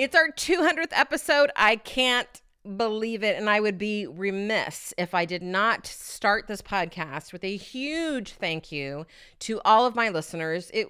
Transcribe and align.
It's 0.00 0.16
our 0.16 0.28
200th 0.28 0.92
episode. 0.92 1.50
I 1.54 1.76
can't 1.76 2.40
believe 2.78 3.22
it. 3.22 3.36
And 3.36 3.50
I 3.50 3.60
would 3.60 3.76
be 3.76 4.06
remiss 4.06 4.94
if 4.96 5.12
I 5.12 5.26
did 5.26 5.42
not 5.42 5.86
start 5.86 6.46
this 6.46 6.62
podcast 6.62 7.34
with 7.34 7.44
a 7.44 7.54
huge 7.54 8.32
thank 8.32 8.72
you 8.72 9.04
to 9.40 9.60
all 9.62 9.84
of 9.84 9.94
my 9.94 10.08
listeners. 10.08 10.70
It, 10.72 10.88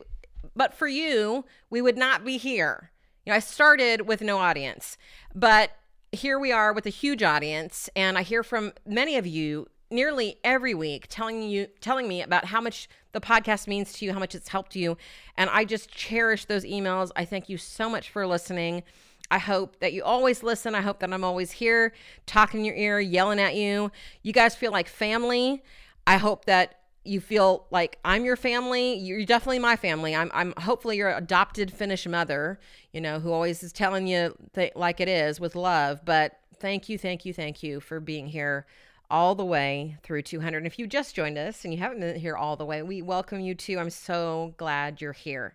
but 0.55 0.75
for 0.75 0.87
you, 0.87 1.45
we 1.71 1.83
would 1.83 1.99
not 1.99 2.25
be 2.25 2.37
here. 2.37 2.93
You 3.27 3.33
know, 3.33 3.37
I 3.37 3.41
started 3.41 4.03
with 4.03 4.21
no 4.21 4.39
audience, 4.39 4.97
but 5.35 5.73
here 6.13 6.39
we 6.39 6.53
are 6.53 6.73
with 6.73 6.87
a 6.87 6.91
huge 6.91 7.25
audience. 7.25 7.91
And 7.97 8.17
I 8.17 8.23
hear 8.23 8.45
from 8.45 8.75
many 8.87 9.17
of 9.17 9.27
you 9.27 9.67
nearly 9.91 10.37
every 10.45 10.75
week 10.75 11.07
telling 11.09 11.43
you 11.43 11.67
telling 11.81 12.07
me 12.09 12.23
about 12.23 12.47
how 12.47 12.61
much 12.61 12.89
the 13.13 13.21
podcast 13.21 13.67
means 13.67 13.93
to 13.95 14.05
you, 14.05 14.13
how 14.13 14.19
much 14.19 14.35
it's 14.35 14.49
helped 14.49 14.77
you. 14.77 14.97
And 15.37 15.51
I 15.51 15.65
just 15.65 15.91
cherish 15.91 16.45
those 16.45 16.65
emails. 16.65 17.11
I 17.17 17.25
thank 17.25 17.49
you 17.49 17.59
so 17.59 17.89
much 17.89 18.11
for 18.11 18.27
listening. 18.27 18.83
I 19.31 19.39
hope 19.39 19.79
that 19.81 19.93
you 19.93 20.03
always 20.03 20.43
listen. 20.43 20.75
I 20.75 20.81
hope 20.81 21.01
that 21.01 21.13
I'm 21.13 21.25
always 21.25 21.53
here 21.53 21.93
talking 22.27 22.61
in 22.61 22.67
your 22.67 22.75
ear, 22.75 23.01
yelling 23.01 23.39
at 23.39 23.55
you. 23.55 23.93
You 24.23 24.33
guys 24.33 24.55
feel 24.55 24.73
like 24.73 24.89
family. 24.89 25.63
I 26.07 26.17
hope 26.17 26.47
that 26.47 26.81
you 27.05 27.21
feel 27.21 27.67
like 27.71 27.99
I'm 28.05 28.25
your 28.25 28.37
family. 28.37 28.95
You're 28.95 29.25
definitely 29.25 29.61
my 29.61 29.77
family. 29.77 30.15
I'm, 30.15 30.31
I'm 30.35 30.53
hopefully 30.59 30.97
your 30.97 31.11
adopted 31.17 31.73
Finnish 31.73 32.07
mother, 32.07 32.59
you 32.93 33.01
know, 33.01 33.21
who 33.21 33.33
always 33.33 33.63
is 33.63 33.73
telling 33.73 34.07
you 34.07 34.37
th- 34.55 34.73
like 34.75 35.01
it 35.01 35.09
is 35.09 35.41
with 35.41 35.55
love. 35.55 36.05
But 36.05 36.39
thank 36.59 36.89
you, 36.89 36.99
thank 36.99 37.25
you, 37.25 37.33
thank 37.33 37.63
you 37.63 37.81
for 37.81 38.01
being 38.01 38.27
here 38.27 38.67
all 39.11 39.35
the 39.35 39.45
way 39.45 39.97
through 40.03 40.23
200. 40.23 40.59
And 40.59 40.67
if 40.67 40.79
you 40.79 40.87
just 40.87 41.15
joined 41.15 41.37
us 41.37 41.65
and 41.65 41.75
you 41.75 41.81
haven't 41.81 42.01
been 42.01 42.19
here 42.19 42.37
all 42.37 42.57
the 42.57 42.65
way, 42.65 42.83
we 42.83 43.03
welcome 43.03 43.41
you 43.41 43.55
too. 43.55 43.79
I'm 43.79 43.91
so 43.91 44.55
glad 44.57 45.01
you're 45.01 45.13
here. 45.13 45.55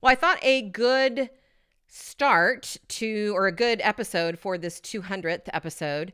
Well, 0.00 0.12
I 0.12 0.16
thought 0.16 0.38
a 0.42 0.62
good 0.62 1.30
start 1.86 2.76
to, 2.88 3.32
or 3.34 3.46
a 3.46 3.52
good 3.52 3.80
episode 3.82 4.38
for 4.38 4.58
this 4.58 4.80
200th 4.80 5.48
episode, 5.52 6.12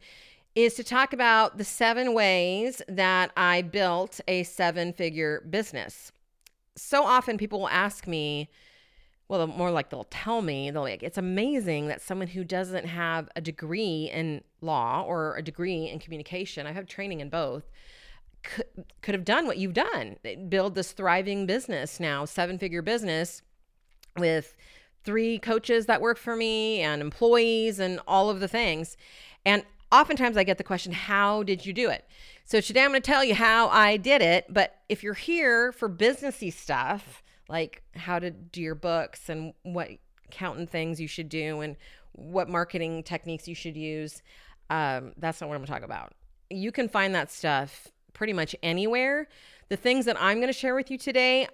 is 0.54 0.74
to 0.74 0.84
talk 0.84 1.12
about 1.12 1.56
the 1.56 1.64
seven 1.64 2.12
ways 2.12 2.82
that 2.86 3.32
I 3.36 3.62
built 3.62 4.20
a 4.28 4.42
seven 4.42 4.92
figure 4.92 5.42
business. 5.48 6.12
So 6.76 7.04
often 7.04 7.38
people 7.38 7.60
will 7.60 7.68
ask 7.68 8.06
me, 8.06 8.50
well, 9.32 9.46
more 9.46 9.70
like 9.70 9.88
they'll 9.88 10.06
tell 10.10 10.42
me, 10.42 10.70
they'll 10.70 10.82
like, 10.82 11.02
it's 11.02 11.16
amazing 11.16 11.88
that 11.88 12.02
someone 12.02 12.28
who 12.28 12.44
doesn't 12.44 12.84
have 12.84 13.30
a 13.34 13.40
degree 13.40 14.10
in 14.12 14.44
law 14.60 15.02
or 15.06 15.38
a 15.38 15.42
degree 15.42 15.88
in 15.88 15.98
communication, 15.98 16.66
I 16.66 16.72
have 16.72 16.86
training 16.86 17.20
in 17.20 17.30
both, 17.30 17.62
could, 18.42 18.66
could 19.00 19.14
have 19.14 19.24
done 19.24 19.46
what 19.46 19.56
you've 19.56 19.72
done. 19.72 20.16
Build 20.50 20.74
this 20.74 20.92
thriving 20.92 21.46
business 21.46 21.98
now, 21.98 22.26
seven 22.26 22.58
figure 22.58 22.82
business 22.82 23.40
with 24.18 24.54
three 25.02 25.38
coaches 25.38 25.86
that 25.86 26.02
work 26.02 26.18
for 26.18 26.36
me 26.36 26.82
and 26.82 27.00
employees 27.00 27.78
and 27.78 28.00
all 28.06 28.28
of 28.28 28.38
the 28.38 28.48
things. 28.48 28.98
And 29.46 29.64
oftentimes 29.90 30.36
I 30.36 30.44
get 30.44 30.58
the 30.58 30.64
question, 30.64 30.92
How 30.92 31.42
did 31.42 31.64
you 31.64 31.72
do 31.72 31.88
it? 31.88 32.04
So 32.44 32.60
today 32.60 32.82
I'm 32.82 32.90
going 32.90 33.00
to 33.00 33.10
tell 33.10 33.24
you 33.24 33.34
how 33.34 33.68
I 33.68 33.96
did 33.96 34.20
it. 34.20 34.44
But 34.50 34.76
if 34.90 35.02
you're 35.02 35.14
here 35.14 35.72
for 35.72 35.88
businessy 35.88 36.52
stuff, 36.52 37.22
like 37.48 37.82
how 37.94 38.18
to 38.18 38.30
do 38.30 38.60
your 38.60 38.74
books 38.74 39.28
and 39.28 39.52
what 39.62 39.88
accountant 40.28 40.70
things 40.70 41.00
you 41.00 41.08
should 41.08 41.28
do 41.28 41.60
and 41.60 41.76
what 42.12 42.48
marketing 42.48 43.02
techniques 43.02 43.48
you 43.48 43.54
should 43.54 43.76
use, 43.76 44.22
um, 44.70 45.12
that's 45.16 45.40
not 45.40 45.48
what 45.48 45.56
I'm 45.56 45.60
going 45.60 45.66
to 45.66 45.72
talk 45.72 45.82
about. 45.82 46.12
You 46.50 46.72
can 46.72 46.88
find 46.88 47.14
that 47.14 47.30
stuff 47.30 47.88
pretty 48.12 48.32
much 48.32 48.54
anywhere. 48.62 49.28
The 49.68 49.76
things 49.76 50.04
that 50.04 50.20
I'm 50.20 50.38
going 50.38 50.48
to 50.48 50.58
share 50.58 50.74
with 50.74 50.90
you 50.90 50.98
today, 50.98 51.48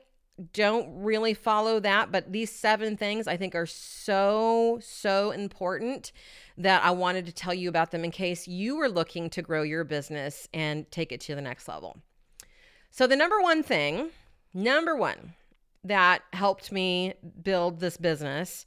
don't 0.52 1.02
really 1.02 1.34
follow 1.34 1.80
that, 1.80 2.12
but 2.12 2.32
these 2.32 2.50
seven 2.50 2.96
things 2.96 3.26
I 3.26 3.36
think 3.36 3.54
are 3.56 3.66
so, 3.66 4.78
so 4.80 5.32
important 5.32 6.12
that 6.56 6.84
I 6.84 6.92
wanted 6.92 7.26
to 7.26 7.32
tell 7.32 7.54
you 7.54 7.68
about 7.68 7.90
them 7.90 8.04
in 8.04 8.12
case 8.12 8.46
you 8.46 8.76
were 8.76 8.88
looking 8.88 9.30
to 9.30 9.42
grow 9.42 9.62
your 9.62 9.82
business 9.82 10.48
and 10.54 10.88
take 10.92 11.10
it 11.10 11.20
to 11.22 11.34
the 11.34 11.42
next 11.42 11.66
level. 11.66 11.98
So, 12.90 13.06
the 13.06 13.16
number 13.16 13.40
one 13.40 13.62
thing, 13.62 14.10
number 14.54 14.94
one, 14.94 15.34
that 15.84 16.22
helped 16.32 16.72
me 16.72 17.14
build 17.42 17.80
this 17.80 17.96
business 17.96 18.66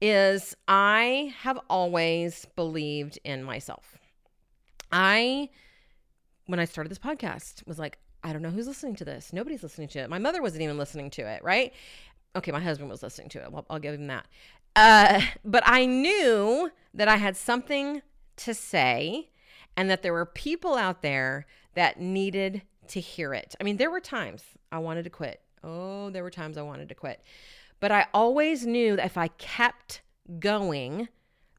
is 0.00 0.56
I 0.66 1.34
have 1.40 1.58
always 1.68 2.46
believed 2.56 3.18
in 3.24 3.42
myself. 3.42 3.98
I, 4.92 5.50
when 6.46 6.58
I 6.58 6.64
started 6.64 6.90
this 6.90 6.98
podcast, 6.98 7.66
was 7.66 7.78
like, 7.78 7.98
I 8.22 8.32
don't 8.32 8.42
know 8.42 8.50
who's 8.50 8.66
listening 8.66 8.96
to 8.96 9.04
this. 9.04 9.32
Nobody's 9.32 9.62
listening 9.62 9.88
to 9.88 10.00
it. 10.00 10.10
My 10.10 10.18
mother 10.18 10.42
wasn't 10.42 10.62
even 10.62 10.78
listening 10.78 11.10
to 11.10 11.22
it, 11.22 11.42
right? 11.42 11.72
Okay, 12.36 12.52
my 12.52 12.60
husband 12.60 12.90
was 12.90 13.02
listening 13.02 13.28
to 13.30 13.42
it. 13.42 13.52
Well, 13.52 13.66
I'll 13.70 13.78
give 13.78 13.94
him 13.94 14.06
that. 14.08 14.26
Uh, 14.76 15.20
but 15.44 15.62
I 15.66 15.86
knew 15.86 16.70
that 16.94 17.08
I 17.08 17.16
had 17.16 17.36
something 17.36 18.02
to 18.36 18.54
say 18.54 19.30
and 19.76 19.90
that 19.90 20.02
there 20.02 20.12
were 20.12 20.26
people 20.26 20.74
out 20.74 21.02
there 21.02 21.46
that 21.74 22.00
needed 22.00 22.62
to 22.88 23.00
hear 23.00 23.34
it. 23.34 23.54
I 23.60 23.64
mean, 23.64 23.76
there 23.76 23.90
were 23.90 24.00
times 24.00 24.42
I 24.72 24.78
wanted 24.78 25.04
to 25.04 25.10
quit. 25.10 25.40
Oh, 25.62 26.10
there 26.10 26.22
were 26.22 26.30
times 26.30 26.56
I 26.56 26.62
wanted 26.62 26.88
to 26.88 26.94
quit. 26.94 27.22
But 27.80 27.92
I 27.92 28.06
always 28.12 28.66
knew 28.66 28.96
that 28.96 29.06
if 29.06 29.16
I 29.16 29.28
kept 29.28 30.02
going, 30.38 31.08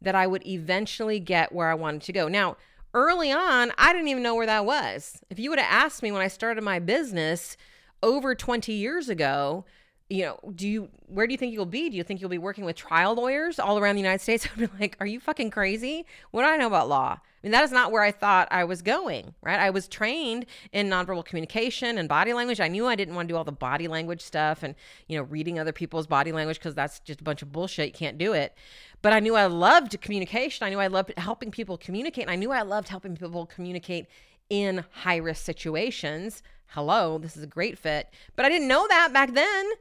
that 0.02 0.16
I 0.16 0.28
would 0.28 0.46
eventually 0.46 1.20
get 1.20 1.52
where 1.52 1.70
I 1.70 1.74
wanted 1.76 2.02
to 2.04 2.14
go. 2.14 2.28
Now, 2.28 2.58
early 2.94 3.32
on, 3.32 3.72
I 3.78 3.94
didn't 3.94 4.08
even 4.08 4.24
know 4.24 4.36
where 4.36 4.46
that 4.46 4.66
was. 4.66 5.22
If 5.30 5.40
you 5.40 5.50
would 5.50 5.60
have 5.60 5.72
asked 5.72 6.04
me 6.04 6.12
when 6.12 6.22
I 6.22 6.28
started 6.28 6.64
my 6.64 6.80
business 6.80 7.58
over 8.04 8.36
20 8.36 8.74
years 8.74 9.10
ago, 9.10 9.66
you 10.12 10.26
know, 10.26 10.40
do 10.54 10.68
you 10.68 10.90
where 11.08 11.26
do 11.26 11.32
you 11.32 11.38
think 11.38 11.54
you'll 11.54 11.66
be? 11.66 11.90
Do 11.90 11.96
you 11.96 12.04
think 12.04 12.20
you'll 12.20 12.30
be 12.30 12.38
working 12.38 12.66
with 12.66 12.76
trial 12.76 13.16
lawyers 13.16 13.60
all 13.60 13.80
around 13.80 13.96
the 13.96 14.02
United 14.02 14.22
States? 14.22 14.46
I'd 14.54 14.60
be 14.60 14.68
like, 14.80 14.98
are 15.00 15.06
you 15.06 15.20
fucking 15.20 15.52
crazy? 15.52 16.06
What 16.32 16.42
do 16.44 16.50
I 16.50 16.58
know 16.58 16.68
about 16.68 16.90
law? 16.90 17.18
I 17.22 17.48
mean, 17.48 17.54
that 17.54 17.64
is 17.64 17.72
not 17.72 17.92
where 17.92 18.04
I 18.04 18.12
thought 18.12 18.48
I 18.52 18.66
was 18.66 18.82
going, 18.82 19.34
right? 19.42 19.60
I 19.60 19.72
was 19.72 19.88
trained 19.88 20.46
in 20.74 20.90
nonverbal 20.90 21.26
communication 21.26 21.98
and 21.98 22.08
body 22.08 22.34
language. 22.34 22.60
I 22.60 22.68
knew 22.68 22.86
I 22.86 22.96
didn't 22.96 23.16
want 23.16 23.30
to 23.30 23.34
do 23.34 23.38
all 23.38 23.44
the 23.44 23.52
body 23.52 23.88
language 23.88 24.22
stuff 24.22 24.62
and, 24.62 24.76
you 25.08 25.18
know, 25.18 25.24
reading 25.24 25.58
other 25.58 25.72
people's 25.72 26.06
body 26.06 26.32
language 26.32 26.60
because 26.60 26.76
that's 26.76 27.00
just 27.00 27.22
a 27.22 27.24
bunch 27.24 27.42
of 27.42 27.52
bullshit. 27.52 27.88
You 27.88 27.94
can't 27.94 28.20
do 28.20 28.34
it. 28.34 28.56
But 29.02 29.14
I 29.14 29.20
knew 29.20 29.36
I 29.36 29.48
loved 29.48 30.00
communication. 30.02 30.68
I 30.68 30.70
knew 30.70 30.80
I 30.80 30.88
loved 30.88 31.14
helping 31.18 31.50
people 31.50 31.78
communicate. 31.78 32.26
And 32.26 32.32
I 32.32 32.36
knew 32.36 32.52
I 32.52 32.62
loved 32.62 32.90
helping 32.90 33.16
people 33.16 33.48
communicate 33.48 34.06
in 34.52 34.84
high 34.92 35.18
risk 35.18 35.44
situations. 35.44 36.44
Hello, 36.68 37.18
this 37.18 37.36
is 37.36 37.44
a 37.44 37.48
great 37.48 37.80
fit. 37.80 38.14
But 38.36 38.46
I 38.46 38.50
didn't 38.50 38.68
know 38.68 38.86
that 38.88 39.12
back 39.12 39.34
then. 39.34 39.72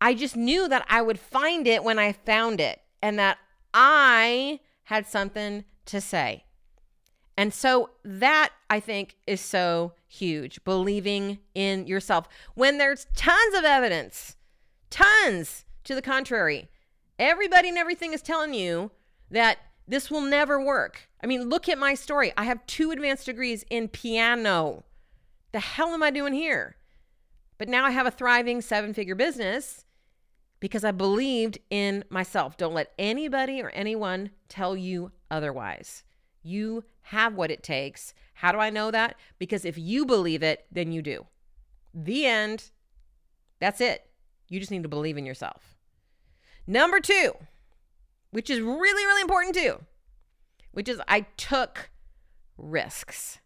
I 0.00 0.14
just 0.14 0.36
knew 0.36 0.68
that 0.68 0.86
I 0.88 1.02
would 1.02 1.18
find 1.18 1.66
it 1.66 1.82
when 1.82 1.98
I 1.98 2.12
found 2.12 2.60
it 2.60 2.80
and 3.02 3.18
that 3.18 3.38
I 3.74 4.60
had 4.84 5.06
something 5.06 5.64
to 5.86 6.00
say. 6.00 6.44
And 7.36 7.54
so 7.54 7.90
that 8.04 8.50
I 8.68 8.80
think 8.80 9.16
is 9.26 9.40
so 9.40 9.92
huge, 10.08 10.62
believing 10.64 11.38
in 11.54 11.86
yourself 11.86 12.28
when 12.54 12.78
there's 12.78 13.06
tons 13.14 13.56
of 13.56 13.64
evidence, 13.64 14.36
tons 14.90 15.64
to 15.84 15.94
the 15.94 16.02
contrary. 16.02 16.68
Everybody 17.18 17.68
and 17.68 17.78
everything 17.78 18.12
is 18.12 18.22
telling 18.22 18.54
you 18.54 18.90
that 19.30 19.58
this 19.86 20.10
will 20.10 20.20
never 20.20 20.62
work. 20.62 21.08
I 21.22 21.26
mean, 21.26 21.48
look 21.48 21.68
at 21.68 21.78
my 21.78 21.94
story. 21.94 22.32
I 22.36 22.44
have 22.44 22.66
two 22.66 22.90
advanced 22.90 23.26
degrees 23.26 23.64
in 23.70 23.88
piano. 23.88 24.84
The 25.52 25.60
hell 25.60 25.88
am 25.88 26.02
I 26.02 26.10
doing 26.10 26.32
here? 26.32 26.76
But 27.56 27.68
now 27.68 27.84
I 27.84 27.90
have 27.90 28.06
a 28.06 28.10
thriving 28.10 28.60
seven 28.60 28.94
figure 28.94 29.14
business 29.14 29.84
because 30.60 30.84
I 30.84 30.90
believed 30.90 31.58
in 31.70 32.04
myself. 32.10 32.56
Don't 32.56 32.74
let 32.74 32.92
anybody 32.98 33.62
or 33.62 33.70
anyone 33.70 34.30
tell 34.48 34.76
you 34.76 35.12
otherwise. 35.30 36.04
You 36.42 36.84
have 37.02 37.34
what 37.34 37.50
it 37.50 37.62
takes. 37.62 38.14
How 38.34 38.52
do 38.52 38.58
I 38.58 38.70
know 38.70 38.90
that? 38.90 39.16
Because 39.38 39.64
if 39.64 39.76
you 39.78 40.06
believe 40.06 40.42
it, 40.42 40.66
then 40.70 40.92
you 40.92 41.02
do. 41.02 41.26
The 41.94 42.26
end. 42.26 42.70
That's 43.60 43.80
it. 43.80 44.04
You 44.48 44.60
just 44.60 44.70
need 44.70 44.84
to 44.84 44.88
believe 44.88 45.18
in 45.18 45.26
yourself. 45.26 45.76
Number 46.66 47.00
two, 47.00 47.32
which 48.30 48.50
is 48.50 48.60
really, 48.60 49.04
really 49.06 49.22
important 49.22 49.54
too, 49.54 49.80
which 50.72 50.88
is 50.88 51.00
I 51.08 51.22
took 51.36 51.90
risks. 52.56 53.38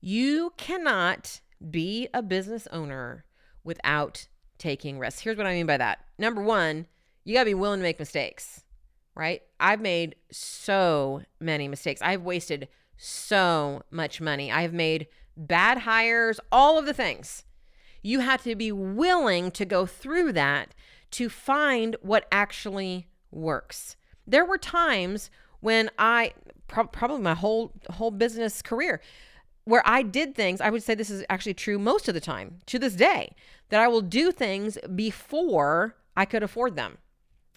You 0.00 0.52
cannot 0.56 1.40
be 1.70 2.08
a 2.12 2.22
business 2.22 2.68
owner 2.70 3.24
without 3.62 4.28
taking 4.58 4.98
risks. 4.98 5.20
Here's 5.20 5.36
what 5.36 5.46
I 5.46 5.54
mean 5.54 5.66
by 5.66 5.76
that. 5.76 6.00
Number 6.18 6.42
one, 6.42 6.86
you 7.24 7.34
got 7.34 7.40
to 7.40 7.46
be 7.46 7.54
willing 7.54 7.80
to 7.80 7.84
make 7.84 7.98
mistakes. 7.98 8.64
right? 9.14 9.42
I've 9.60 9.80
made 9.80 10.16
so 10.30 11.22
many 11.40 11.68
mistakes. 11.68 12.02
I've 12.02 12.22
wasted 12.22 12.68
so 12.96 13.82
much 13.90 14.20
money. 14.20 14.50
I've 14.50 14.72
made 14.72 15.06
bad 15.36 15.78
hires, 15.78 16.40
all 16.50 16.78
of 16.78 16.86
the 16.86 16.94
things. 16.94 17.44
You 18.02 18.20
have 18.20 18.42
to 18.42 18.54
be 18.54 18.72
willing 18.72 19.50
to 19.52 19.64
go 19.64 19.86
through 19.86 20.32
that 20.32 20.74
to 21.12 21.28
find 21.28 21.96
what 22.02 22.26
actually 22.30 23.08
works. 23.30 23.96
There 24.26 24.44
were 24.44 24.58
times 24.58 25.30
when 25.60 25.90
I 25.98 26.32
pro- 26.68 26.86
probably 26.86 27.20
my 27.20 27.34
whole 27.34 27.72
whole 27.90 28.10
business 28.10 28.62
career 28.62 29.00
where 29.64 29.82
I 29.84 30.02
did 30.02 30.34
things, 30.34 30.60
I 30.60 30.70
would 30.70 30.82
say 30.82 30.94
this 30.94 31.10
is 31.10 31.24
actually 31.30 31.54
true 31.54 31.78
most 31.78 32.08
of 32.08 32.14
the 32.14 32.20
time 32.20 32.58
to 32.66 32.78
this 32.78 32.94
day, 32.94 33.34
that 33.70 33.80
I 33.80 33.88
will 33.88 34.02
do 34.02 34.30
things 34.30 34.78
before 34.94 35.96
I 36.16 36.24
could 36.24 36.42
afford 36.42 36.76
them. 36.76 36.98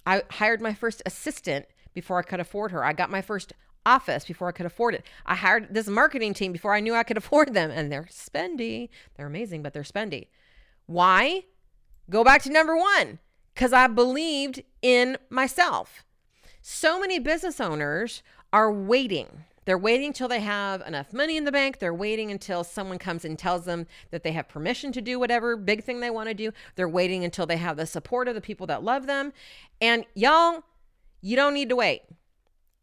I 0.05 0.23
hired 0.31 0.61
my 0.61 0.73
first 0.73 1.01
assistant 1.05 1.65
before 1.93 2.17
I 2.17 2.21
could 2.21 2.39
afford 2.39 2.71
her. 2.71 2.83
I 2.83 2.93
got 2.93 3.09
my 3.09 3.21
first 3.21 3.53
office 3.85 4.25
before 4.25 4.47
I 4.47 4.51
could 4.51 4.65
afford 4.65 4.93
it. 4.95 5.05
I 5.25 5.35
hired 5.35 5.73
this 5.73 5.87
marketing 5.87 6.33
team 6.33 6.51
before 6.51 6.73
I 6.73 6.79
knew 6.79 6.93
I 6.93 7.03
could 7.03 7.17
afford 7.23 7.53
them. 7.53 7.71
And 7.71 7.91
they're 7.91 8.07
spendy. 8.09 8.89
They're 9.15 9.27
amazing, 9.27 9.63
but 9.63 9.73
they're 9.73 9.83
spendy. 9.83 10.27
Why? 10.85 11.43
Go 12.09 12.23
back 12.23 12.41
to 12.43 12.51
number 12.51 12.77
one 12.77 13.19
because 13.53 13.73
I 13.73 13.87
believed 13.87 14.63
in 14.81 15.17
myself. 15.29 16.05
So 16.61 16.99
many 16.99 17.19
business 17.19 17.59
owners 17.59 18.23
are 18.53 18.71
waiting. 18.71 19.45
They're 19.67 19.77
waiting 19.77 20.13
till 20.13 20.29
they 20.29 20.39
have 20.39 20.81
enough 20.87 21.11
money 21.11 21.35
in 21.35 21.43
the 21.43 21.51
bank. 21.51 21.79
They're 21.79 21.93
waiting 21.93 22.31
until 22.31 22.63
someone 22.63 22.97
comes 22.97 23.25
and 23.25 23.37
tells 23.37 23.65
them 23.65 23.85
that 24.11 24.23
they 24.23 24.31
have 24.31 24.47
permission 24.47 24.93
to 24.93 25.01
do 25.01 25.19
whatever 25.19 25.57
big 25.57 25.83
thing 25.83 25.99
they 25.99 26.09
want 26.09 26.29
to 26.29 26.33
do. 26.33 26.53
They're 26.77 26.87
waiting 26.87 27.25
until 27.25 27.45
they 27.45 27.57
have 27.57 27.75
the 27.75 27.85
support 27.85 28.29
of 28.29 28.35
the 28.35 28.39
people 28.39 28.65
that 28.67 28.81
love 28.81 29.07
them. 29.07 29.33
And 29.81 30.05
y'all, 30.15 30.63
you 31.19 31.35
don't 31.35 31.53
need 31.53 31.67
to 31.67 31.75
wait. 31.75 32.03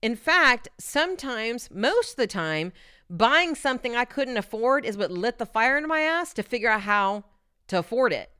In 0.03 0.15
fact, 0.15 0.69
sometimes, 0.79 1.71
most 1.71 2.11
of 2.11 2.17
the 2.17 2.27
time, 2.27 2.71
buying 3.09 3.55
something 3.55 3.97
I 3.97 4.05
couldn't 4.05 4.37
afford 4.37 4.85
is 4.85 4.99
what 4.99 5.11
lit 5.11 5.39
the 5.39 5.47
fire 5.47 5.79
in 5.79 5.89
my 5.89 6.01
ass 6.01 6.35
to 6.35 6.43
figure 6.43 6.69
out 6.69 6.83
how 6.83 7.25
to 7.69 7.79
afford 7.79 8.13
it. 8.13 8.31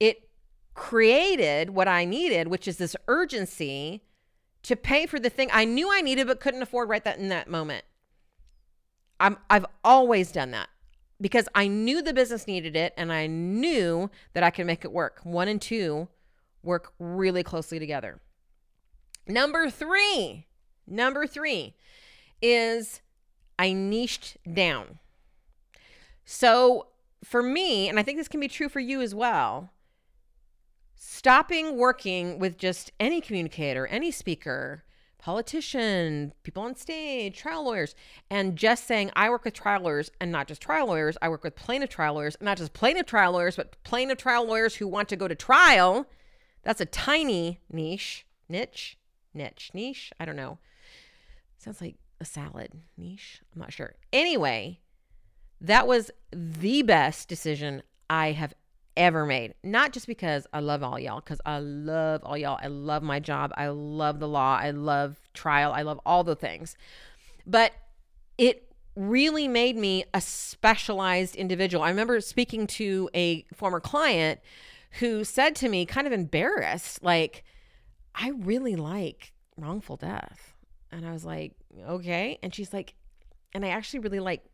It 0.00 0.30
created 0.74 1.70
what 1.70 1.86
I 1.86 2.06
needed, 2.06 2.48
which 2.48 2.66
is 2.66 2.78
this 2.78 2.96
urgency 3.06 4.02
to 4.66 4.76
pay 4.76 5.06
for 5.06 5.20
the 5.20 5.30
thing 5.30 5.48
I 5.52 5.64
knew 5.64 5.92
I 5.92 6.00
needed 6.00 6.26
but 6.26 6.40
couldn't 6.40 6.62
afford 6.62 6.88
right 6.88 7.04
that 7.04 7.18
in 7.18 7.28
that 7.28 7.48
moment. 7.48 7.84
I'm 9.18 9.38
I've 9.48 9.66
always 9.84 10.32
done 10.32 10.50
that 10.50 10.68
because 11.20 11.48
I 11.54 11.68
knew 11.68 12.02
the 12.02 12.12
business 12.12 12.46
needed 12.46 12.76
it 12.76 12.92
and 12.96 13.12
I 13.12 13.26
knew 13.26 14.10
that 14.34 14.42
I 14.42 14.50
could 14.50 14.66
make 14.66 14.84
it 14.84 14.92
work. 14.92 15.20
One 15.22 15.48
and 15.48 15.62
two 15.62 16.08
work 16.62 16.92
really 16.98 17.42
closely 17.44 17.78
together. 17.78 18.20
Number 19.26 19.70
3. 19.70 20.46
Number 20.86 21.26
3 21.26 21.74
is 22.42 23.00
I 23.58 23.72
niched 23.72 24.36
down. 24.52 24.98
So 26.24 26.88
for 27.24 27.42
me, 27.42 27.88
and 27.88 27.98
I 27.98 28.02
think 28.02 28.18
this 28.18 28.28
can 28.28 28.40
be 28.40 28.48
true 28.48 28.68
for 28.68 28.80
you 28.80 29.00
as 29.00 29.14
well, 29.14 29.70
stopping 30.96 31.76
working 31.76 32.38
with 32.38 32.58
just 32.58 32.90
any 32.98 33.20
communicator, 33.20 33.86
any 33.86 34.10
speaker, 34.10 34.82
politician, 35.18 36.32
people 36.42 36.62
on 36.62 36.76
stage, 36.76 37.36
trial 37.36 37.64
lawyers, 37.64 37.94
and 38.30 38.56
just 38.56 38.86
saying, 38.86 39.10
I 39.16 39.28
work 39.28 39.44
with 39.44 39.54
trial 39.54 39.82
lawyers 39.82 40.10
and 40.20 40.30
not 40.30 40.46
just 40.46 40.62
trial 40.62 40.86
lawyers. 40.86 41.18
I 41.20 41.28
work 41.28 41.44
with 41.44 41.56
plaintiff 41.56 41.90
trial 41.90 42.14
lawyers, 42.14 42.36
not 42.40 42.58
just 42.58 42.72
plaintiff 42.72 43.06
trial 43.06 43.32
lawyers, 43.32 43.56
but 43.56 43.82
plaintiff 43.82 44.18
trial 44.18 44.46
lawyers 44.46 44.76
who 44.76 44.86
want 44.86 45.08
to 45.08 45.16
go 45.16 45.28
to 45.28 45.34
trial. 45.34 46.06
That's 46.62 46.80
a 46.80 46.86
tiny 46.86 47.60
niche, 47.70 48.26
niche, 48.48 48.98
niche, 49.34 49.70
niche. 49.74 50.12
I 50.18 50.24
don't 50.24 50.36
know. 50.36 50.58
Sounds 51.58 51.80
like 51.80 51.96
a 52.20 52.24
salad 52.24 52.70
niche. 52.96 53.40
I'm 53.54 53.60
not 53.60 53.72
sure. 53.72 53.96
Anyway, 54.12 54.80
that 55.60 55.86
was 55.86 56.10
the 56.30 56.82
best 56.82 57.28
decision 57.28 57.82
I 58.08 58.32
have 58.32 58.54
ever 58.96 59.26
made. 59.26 59.54
Not 59.62 59.92
just 59.92 60.06
because 60.06 60.46
I 60.52 60.60
love 60.60 60.82
all 60.82 60.98
y'all, 60.98 61.20
because 61.20 61.40
I 61.44 61.58
love 61.58 62.22
all 62.24 62.36
y'all. 62.36 62.58
I 62.62 62.68
love 62.68 63.02
my 63.02 63.20
job. 63.20 63.52
I 63.56 63.68
love 63.68 64.20
the 64.20 64.28
law. 64.28 64.58
I 64.60 64.70
love 64.70 65.20
trial. 65.34 65.72
I 65.72 65.82
love 65.82 66.00
all 66.06 66.24
the 66.24 66.36
things. 66.36 66.76
But 67.46 67.72
it 68.38 68.72
really 68.94 69.46
made 69.46 69.76
me 69.76 70.04
a 70.14 70.20
specialized 70.20 71.36
individual. 71.36 71.84
I 71.84 71.90
remember 71.90 72.20
speaking 72.20 72.66
to 72.68 73.10
a 73.14 73.44
former 73.54 73.80
client 73.80 74.40
who 75.00 75.24
said 75.24 75.54
to 75.56 75.68
me, 75.68 75.84
kind 75.84 76.06
of 76.06 76.12
embarrassed, 76.12 77.02
like, 77.02 77.44
I 78.14 78.30
really 78.30 78.76
like 78.76 79.32
wrongful 79.56 79.96
death. 79.96 80.54
And 80.90 81.06
I 81.06 81.12
was 81.12 81.24
like, 81.24 81.52
okay. 81.86 82.38
And 82.42 82.54
she's 82.54 82.72
like, 82.72 82.94
and 83.52 83.64
I 83.64 83.68
actually 83.68 84.00
really 84.00 84.20
like 84.20 84.44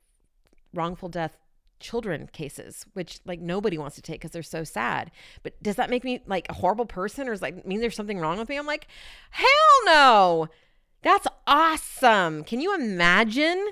wrongful 0.75 1.09
death 1.09 1.37
children 1.83 2.29
cases, 2.33 2.87
which 2.95 3.21
like 3.27 3.41
nobody 3.41 3.77
wants 3.77 3.97
to 3.97 4.03
take 4.03 4.21
because 4.21 4.31
they're 4.31 4.43
so 4.43 4.65
sad. 4.65 5.11
But 5.43 5.63
does 5.63 5.77
that 5.77 5.91
make 5.91 6.05
me 6.05 6.21
like 6.27 6.47
a 6.49 6.55
horrible 6.55 6.87
person 6.87 7.29
or 7.29 7.33
is 7.33 7.43
like 7.43 7.67
mean 7.67 7.81
there's 7.81 7.97
something 7.97 8.19
wrong 8.19 8.39
with 8.39 8.49
me? 8.49 8.57
I'm 8.57 8.67
like, 8.67 8.87
hell 9.31 9.47
no. 9.85 10.49
That's 11.03 11.27
awesome. 11.47 12.45
Can 12.45 12.61
you 12.61 12.75
imagine 12.75 13.71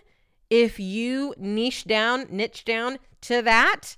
if 0.50 0.80
you 0.80 1.34
niche 1.38 1.84
down, 1.84 2.26
niche 2.28 2.64
down 2.64 2.98
to 3.22 3.40
that? 3.42 3.96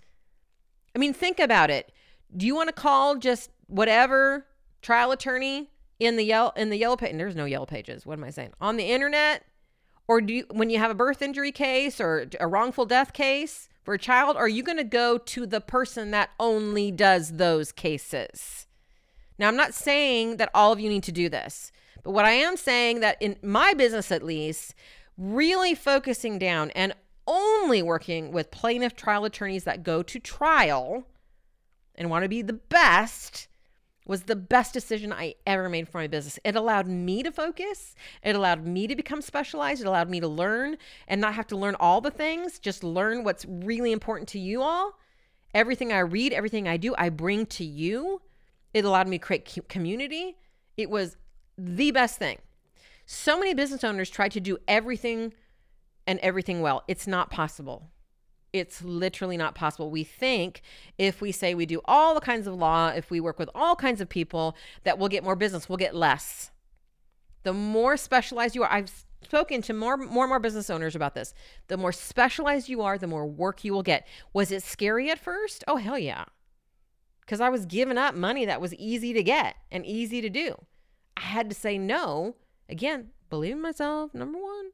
I 0.95 0.99
mean, 0.99 1.15
think 1.15 1.41
about 1.41 1.71
it. 1.71 1.91
Do 2.37 2.47
you 2.47 2.55
want 2.55 2.69
to 2.69 2.75
call 2.75 3.17
just 3.17 3.51
whatever 3.67 4.47
trial 4.83 5.13
attorney 5.13 5.71
in 5.99 6.17
the 6.17 6.25
yellow 6.25 6.53
in 6.57 6.71
the 6.71 6.77
yellow 6.77 6.97
page? 6.97 7.17
There's 7.17 7.37
no 7.37 7.47
yellow 7.47 7.67
pages. 7.67 8.05
What 8.05 8.19
am 8.19 8.25
I 8.25 8.31
saying? 8.31 8.53
On 8.61 8.77
the 8.77 8.91
internet? 8.91 9.45
Or 10.09 10.21
do 10.21 10.35
you, 10.35 10.47
when 10.51 10.69
you 10.69 10.79
have 10.79 10.91
a 10.91 10.95
birth 10.95 11.23
injury 11.23 11.53
case 11.53 12.01
or 12.01 12.29
a 12.41 12.47
wrongful 12.47 12.87
death 12.87 13.13
case, 13.13 13.69
for 13.83 13.95
a 13.95 13.99
child? 13.99 14.37
Are 14.37 14.49
you 14.49 14.63
going 14.63 14.79
to 14.79 14.85
go 14.85 15.19
to 15.19 15.47
the 15.47 15.61
person 15.61 16.11
that 16.11 16.31
only 16.39 16.91
does 16.91 17.33
those 17.33 17.73
cases? 17.73 18.67
Now, 19.39 19.49
I'm 19.49 19.57
not 19.57 19.75
saying 19.75 20.37
that 20.37 20.51
all 20.55 20.73
of 20.73 20.81
you 20.81 20.89
need 20.89 21.03
to 21.05 21.13
do 21.13 21.29
this, 21.29 21.73
but 22.03 22.13
what 22.13 22.25
I 22.25 22.33
am 22.33 22.57
saying 22.57 23.01
that 23.01 23.21
in 23.21 23.37
my 23.43 23.75
business 23.75 24.13
at 24.13 24.23
least, 24.23 24.75
really 25.17 25.75
focusing 25.75 26.39
down 26.39 26.71
and 26.71 26.95
only 27.27 27.83
working 27.83 28.33
with 28.33 28.51
plaintiff 28.51 28.97
trial 28.97 29.25
attorneys 29.25 29.65
that 29.65 29.83
go 29.83 30.03
to 30.03 30.19
trial 30.19 31.07
and 31.95 32.11
want 32.11 32.25
to 32.25 32.29
be 32.29 32.43
the 32.43 32.53
best 32.53 33.49
was 34.07 34.25
the 34.25 34.37
best 34.37 34.73
decision 34.73 35.13
I 35.13 35.35
ever 35.47 35.69
made 35.69 35.89
for 35.89 35.99
my 35.99 36.07
business. 36.07 36.39
It 36.45 36.57
allowed 36.57 36.87
me 36.87 37.23
to 37.23 37.31
focus, 37.31 37.95
it 38.23 38.35
allowed 38.35 38.67
me 38.67 38.87
to 38.87 38.97
become 38.97 39.23
specialized, 39.23 39.81
it 39.81 39.87
allowed 39.87 40.11
me 40.11 40.21
to 40.21 40.29
learn 40.29 40.77
and 41.07 41.21
not 41.21 41.35
have 41.35 41.47
to 41.49 41.57
learn 41.57 41.77
all 41.79 42.01
the 42.01 42.11
things, 42.11 42.59
just 42.59 42.83
learn 42.83 43.25
what's 43.25 43.45
really 43.47 43.93
important 43.93 44.29
to 44.31 44.39
you 44.39 44.63
all. 44.63 44.99
Everything 45.55 45.93
I 45.93 46.01
read, 46.01 46.33
everything 46.33 46.67
I 46.67 46.77
do, 46.77 46.95
I 46.97 47.11
bring 47.11 47.47
to 47.47 47.65
you. 47.65 48.23
It 48.73 48.85
allowed 48.85 49.07
me 49.07 49.19
to 49.19 49.25
create 49.25 49.69
community. 49.69 50.37
It 50.77 50.89
was 50.89 51.17
the 51.59 51.91
best 51.91 52.19
thing. 52.19 52.39
So 53.05 53.39
many 53.39 53.53
business 53.53 53.85
owners 53.85 54.09
try 54.09 54.29
to 54.29 54.41
do 54.41 54.59
everything 54.67 55.35
and 56.07 56.19
everything 56.21 56.63
well. 56.63 56.83
It's 56.89 57.07
not 57.07 57.31
possible. 57.31 57.91
It's 58.53 58.83
literally 58.83 59.37
not 59.37 59.55
possible. 59.55 59.91
We 59.91 60.05
think 60.05 60.61
if 60.99 61.21
we 61.21 61.33
say 61.33 61.55
we 61.55 61.65
do 61.65 61.81
all 61.87 62.15
the 62.15 62.21
kinds 62.21 62.47
of 62.47 62.55
law, 62.55 62.89
if 62.89 63.11
we 63.11 63.21
work 63.21 63.39
with 63.39 63.49
all 63.55 63.75
kinds 63.75 64.01
of 64.01 64.09
people, 64.09 64.57
that 64.85 64.99
we'll 64.99 65.09
get 65.09 65.25
more 65.25 65.37
business, 65.37 65.69
we'll 65.69 65.79
get 65.79 65.95
less. 65.95 66.51
The 67.45 67.55
more 67.55 67.97
specialized 67.97 68.55
you 68.55 68.63
are, 68.63 68.71
I've 68.71 68.91
spoken 69.23 69.63
to 69.63 69.73
more 69.73 69.97
more 69.97 70.25
and 70.25 70.31
more 70.31 70.39
business 70.39 70.69
owners 70.69 70.95
about 70.95 71.15
this. 71.15 71.33
The 71.69 71.77
more 71.77 71.93
specialized 71.93 72.69
you 72.69 72.83
are, 72.83 72.99
the 72.99 73.07
more 73.07 73.27
work 73.27 73.65
you 73.65 73.73
will 73.73 73.83
get. 73.83 74.07
Was 74.33 74.53
it 74.53 74.63
scary 74.63 75.11
at 75.11 75.19
first? 75.19 75.65
Oh 75.67 75.77
hell 75.77 75.99
yeah. 75.99 76.25
Cuz 77.27 77.41
I 77.41 77.49
was 77.49 77.65
giving 77.65 77.99
up 77.99 78.15
money 78.15 78.45
that 78.45 78.61
was 78.61 78.75
easy 78.75 79.13
to 79.15 79.23
get 79.23 79.57
and 79.71 79.87
easy 79.87 80.21
to 80.21 80.29
do. 80.29 80.67
I 81.17 81.23
had 81.23 81.49
to 81.49 81.55
say 81.55 81.79
no. 81.79 82.37
Again, 82.69 83.11
believe 83.31 83.53
in 83.53 83.63
myself, 83.63 84.13
number 84.13 84.39
1 84.39 84.73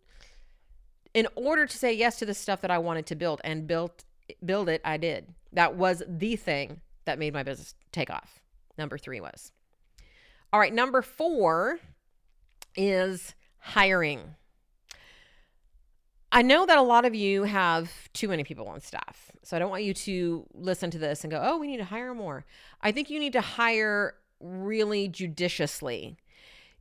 in 1.15 1.27
order 1.35 1.67
to 1.67 1.77
say 1.77 1.93
yes 1.93 2.19
to 2.19 2.27
the 2.27 2.35
stuff 2.35 2.61
that 2.61 2.71
I 2.71 2.79
wanted 2.79 3.07
to 3.07 3.17
build 3.17 3.41
and 3.45 3.67
build 3.67 4.05
build 4.45 4.69
it, 4.69 4.81
I 4.85 4.97
did. 4.99 5.35
That 5.53 5.75
was 5.75 6.03
the 6.07 6.37
thing 6.37 6.81
that 7.07 7.19
made 7.19 7.33
my 7.33 7.43
business 7.43 7.75
take 7.93 8.11
off. 8.11 8.43
Number 8.77 8.99
3 8.99 9.21
was. 9.21 9.53
All 10.53 10.61
right, 10.61 10.73
number 10.73 11.01
4 11.03 11.79
is 12.77 13.35
hiring. 13.59 14.35
I 16.31 16.43
know 16.43 16.67
that 16.67 16.77
a 16.77 16.83
lot 16.83 17.07
of 17.07 17.15
you 17.15 17.45
have 17.45 17.91
too 18.13 18.29
many 18.29 18.45
people 18.45 18.69
on 18.69 18.81
staff. 18.81 19.33
So 19.43 19.57
I 19.57 19.59
don't 19.59 19.71
want 19.71 19.85
you 19.85 19.95
to 19.95 20.47
listen 20.53 20.91
to 20.91 20.99
this 20.99 21.25
and 21.25 21.31
go, 21.31 21.41
"Oh, 21.43 21.57
we 21.57 21.67
need 21.67 21.79
to 21.79 21.85
hire 21.85 22.15
more." 22.15 22.45
I 22.83 22.93
think 22.93 23.09
you 23.09 23.19
need 23.19 23.33
to 23.33 23.41
hire 23.41 24.15
really 24.41 25.09
judiciously. 25.09 26.19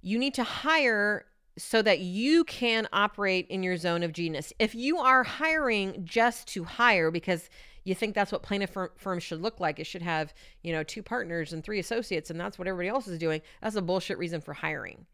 You 0.02 0.20
need 0.20 0.34
to 0.34 0.44
hire 0.44 1.26
so 1.58 1.82
that 1.82 2.00
you 2.00 2.44
can 2.44 2.88
operate 2.94 3.48
in 3.50 3.64
your 3.64 3.78
zone 3.78 4.04
of 4.04 4.14
genius. 4.14 4.54
If 4.60 4.76
you 4.76 4.98
are 5.00 5.24
hiring 5.24 6.06
just 6.06 6.48
to 6.50 6.64
hire 6.64 7.12
because 7.12 7.50
you 7.84 7.96
think 7.96 8.14
that's 8.14 8.32
what 8.32 8.44
plaintiff 8.44 8.70
firm, 8.70 8.90
firms 8.98 9.24
should 9.24 9.42
look 9.42 9.60
like, 9.60 9.80
it 9.80 9.86
should 9.86 10.02
have, 10.02 10.34
you 10.62 10.72
know, 10.72 10.84
two 10.84 11.02
partners 11.02 11.54
and 11.54 11.64
three 11.64 11.80
associates 11.80 12.30
and 12.30 12.40
that's 12.40 12.60
what 12.60 12.68
everybody 12.68 12.90
else 12.90 13.08
is 13.08 13.18
doing, 13.18 13.42
that's 13.62 13.76
a 13.76 13.82
bullshit 13.82 14.18
reason 14.18 14.42
for 14.42 14.54
hiring. 14.54 15.06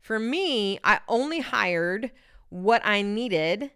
For 0.00 0.18
me, 0.18 0.78
I 0.84 1.00
only 1.08 1.40
hired 1.40 2.10
what 2.50 2.82
I 2.84 3.02
needed 3.02 3.70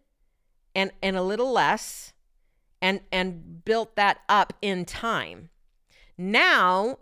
and 0.75 0.91
and 1.03 1.17
a 1.17 1.23
little 1.23 1.53
less 1.53 2.13
and 2.81 3.01
and 3.11 3.65
built 3.65 3.97
that 3.97 4.19
up 4.29 4.53
in 4.63 4.85
time. 4.85 5.51
Now, 6.19 6.99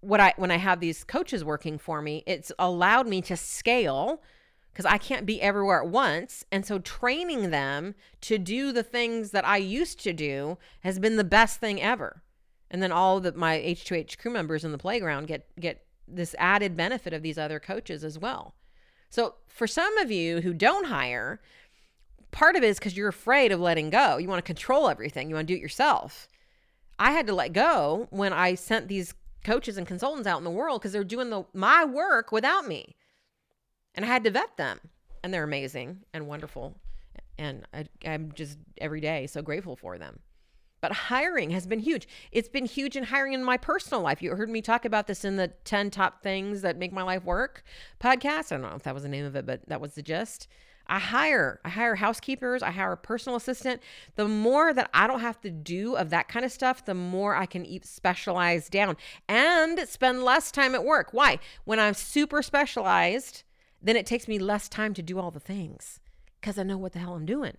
what 0.00 0.20
I 0.20 0.34
when 0.36 0.50
I 0.50 0.56
have 0.56 0.80
these 0.80 1.04
coaches 1.04 1.44
working 1.44 1.78
for 1.78 2.00
me, 2.02 2.22
it's 2.26 2.52
allowed 2.58 3.06
me 3.06 3.20
to 3.22 3.36
scale 3.36 4.22
because 4.74 4.90
I 4.90 4.98
can't 4.98 5.24
be 5.24 5.40
everywhere 5.40 5.80
at 5.80 5.88
once. 5.88 6.44
And 6.50 6.66
so 6.66 6.80
training 6.80 7.50
them 7.50 7.94
to 8.22 8.38
do 8.38 8.72
the 8.72 8.82
things 8.82 9.30
that 9.30 9.46
I 9.46 9.58
used 9.58 10.00
to 10.00 10.12
do 10.12 10.58
has 10.80 10.98
been 10.98 11.16
the 11.16 11.22
best 11.22 11.60
thing 11.60 11.80
ever. 11.80 12.22
And 12.72 12.82
then 12.82 12.90
all 12.90 13.20
the, 13.20 13.32
my 13.32 13.56
H2H 13.58 14.18
crew 14.18 14.32
members 14.32 14.64
in 14.64 14.72
the 14.72 14.78
playground 14.78 15.28
get 15.28 15.48
get 15.60 15.84
this 16.08 16.34
added 16.38 16.76
benefit 16.76 17.12
of 17.12 17.22
these 17.22 17.38
other 17.38 17.60
coaches 17.60 18.02
as 18.02 18.18
well. 18.18 18.56
So 19.10 19.36
for 19.46 19.68
some 19.68 19.96
of 19.98 20.10
you 20.10 20.40
who 20.40 20.52
don't 20.52 20.86
hire, 20.86 21.40
part 22.32 22.56
of 22.56 22.64
it 22.64 22.66
is 22.66 22.78
because 22.78 22.96
you're 22.96 23.08
afraid 23.08 23.52
of 23.52 23.60
letting 23.60 23.90
go. 23.90 24.16
You 24.16 24.28
want 24.28 24.44
to 24.44 24.46
control 24.46 24.88
everything. 24.88 25.28
You 25.28 25.36
want 25.36 25.46
to 25.46 25.54
do 25.54 25.56
it 25.56 25.62
yourself. 25.62 26.28
I 26.98 27.12
had 27.12 27.28
to 27.28 27.34
let 27.34 27.52
go 27.52 28.08
when 28.10 28.32
I 28.32 28.56
sent 28.56 28.88
these 28.88 29.14
coaches 29.44 29.78
and 29.78 29.86
consultants 29.86 30.26
out 30.26 30.38
in 30.38 30.44
the 30.44 30.50
world 30.50 30.80
because 30.80 30.92
they're 30.92 31.04
doing 31.04 31.30
the 31.30 31.44
my 31.54 31.84
work 31.84 32.32
without 32.32 32.66
me 32.66 32.96
and 33.94 34.04
I 34.04 34.08
had 34.08 34.24
to 34.24 34.30
vet 34.30 34.56
them, 34.56 34.80
and 35.22 35.32
they're 35.32 35.44
amazing 35.44 36.00
and 36.12 36.26
wonderful, 36.26 36.76
and 37.38 37.66
I, 37.72 37.86
I'm 38.06 38.32
just 38.32 38.58
every 38.80 39.00
day 39.00 39.26
so 39.26 39.42
grateful 39.42 39.76
for 39.76 39.98
them. 39.98 40.20
But 40.80 40.92
hiring 40.92 41.48
has 41.50 41.66
been 41.66 41.78
huge. 41.78 42.06
It's 42.30 42.50
been 42.50 42.66
huge 42.66 42.94
in 42.94 43.04
hiring 43.04 43.32
in 43.32 43.42
my 43.42 43.56
personal 43.56 44.02
life. 44.02 44.20
You 44.20 44.36
heard 44.36 44.50
me 44.50 44.60
talk 44.60 44.84
about 44.84 45.06
this 45.06 45.24
in 45.24 45.36
the 45.36 45.48
10 45.64 45.90
top 45.90 46.22
things 46.22 46.60
that 46.60 46.76
make 46.76 46.92
my 46.92 47.02
life 47.02 47.24
work 47.24 47.62
podcast. 47.98 48.52
I 48.52 48.56
don't 48.56 48.68
know 48.68 48.76
if 48.76 48.82
that 48.82 48.92
was 48.92 49.04
the 49.04 49.08
name 49.08 49.24
of 49.24 49.34
it, 49.34 49.46
but 49.46 49.66
that 49.68 49.80
was 49.80 49.94
the 49.94 50.02
gist. 50.02 50.46
I 50.86 50.98
hire, 50.98 51.60
I 51.64 51.70
hire 51.70 51.94
housekeepers, 51.94 52.62
I 52.62 52.70
hire 52.70 52.92
a 52.92 52.96
personal 52.98 53.36
assistant. 53.36 53.80
The 54.16 54.28
more 54.28 54.74
that 54.74 54.90
I 54.92 55.06
don't 55.06 55.20
have 55.20 55.40
to 55.40 55.50
do 55.50 55.96
of 55.96 56.10
that 56.10 56.28
kind 56.28 56.44
of 56.44 56.52
stuff, 56.52 56.84
the 56.84 56.94
more 56.94 57.34
I 57.34 57.46
can 57.46 57.66
specialize 57.82 58.68
down 58.68 58.98
and 59.26 59.78
spend 59.88 60.22
less 60.22 60.52
time 60.52 60.74
at 60.74 60.84
work. 60.84 61.08
Why? 61.12 61.38
When 61.64 61.80
I'm 61.80 61.94
super 61.94 62.42
specialized, 62.42 63.44
then 63.84 63.96
it 63.96 64.06
takes 64.06 64.26
me 64.26 64.38
less 64.38 64.68
time 64.68 64.94
to 64.94 65.02
do 65.02 65.18
all 65.18 65.30
the 65.30 65.38
things 65.38 66.00
because 66.40 66.58
I 66.58 66.62
know 66.62 66.78
what 66.78 66.92
the 66.92 66.98
hell 66.98 67.14
I'm 67.14 67.26
doing. 67.26 67.56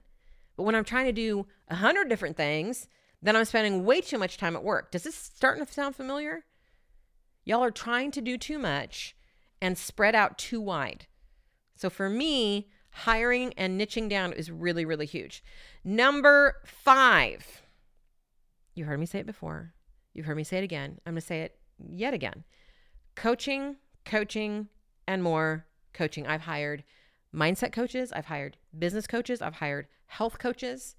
But 0.57 0.63
when 0.63 0.75
I'm 0.75 0.83
trying 0.83 1.05
to 1.05 1.11
do 1.13 1.45
a 1.67 1.75
hundred 1.75 2.09
different 2.09 2.35
things, 2.35 2.87
then 3.21 3.35
I'm 3.35 3.45
spending 3.45 3.85
way 3.85 4.01
too 4.01 4.17
much 4.17 4.37
time 4.37 4.55
at 4.55 4.63
work. 4.63 4.91
Does 4.91 5.03
this 5.03 5.15
starting 5.15 5.65
to 5.65 5.71
sound 5.71 5.95
familiar? 5.95 6.43
Y'all 7.45 7.63
are 7.63 7.71
trying 7.71 8.09
to 8.11 8.21
do 8.21 8.37
too 8.37 8.57
much 8.57 9.15
and 9.61 9.77
spread 9.77 10.15
out 10.15 10.37
too 10.37 10.59
wide. 10.59 11.05
So 11.75 11.91
for 11.91 12.09
me, 12.09 12.69
hiring 12.89 13.53
and 13.55 13.79
niching 13.79 14.09
down 14.09 14.33
is 14.33 14.49
really, 14.49 14.83
really 14.83 15.05
huge. 15.05 15.43
Number 15.83 16.55
five, 16.65 17.61
you 18.73 18.85
heard 18.85 18.99
me 18.99 19.05
say 19.05 19.19
it 19.19 19.27
before. 19.27 19.73
You've 20.13 20.25
heard 20.25 20.37
me 20.37 20.43
say 20.43 20.57
it 20.57 20.63
again. 20.63 20.99
I'm 21.05 21.13
going 21.13 21.21
to 21.21 21.27
say 21.27 21.41
it 21.41 21.57
yet 21.77 22.13
again. 22.13 22.45
Coaching, 23.15 23.75
coaching, 24.05 24.69
and 25.07 25.21
more 25.21 25.67
coaching. 25.95 26.27
I've 26.27 26.41
hired 26.41 26.83
mindset 27.33 27.71
coaches, 27.71 28.11
I've 28.11 28.25
hired 28.25 28.57
business 28.77 29.07
coaches, 29.07 29.41
I've 29.41 29.55
hired 29.55 29.87
health 30.07 30.37
coaches. 30.39 30.95